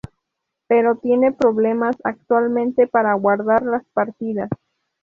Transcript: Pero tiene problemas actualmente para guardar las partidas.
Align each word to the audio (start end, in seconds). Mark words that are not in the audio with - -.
Pero 0.65 0.95
tiene 0.95 1.31
problemas 1.31 1.95
actualmente 2.03 2.87
para 2.87 3.13
guardar 3.13 3.61
las 3.61 3.85
partidas. 3.93 4.49